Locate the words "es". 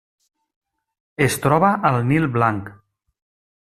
1.27-1.37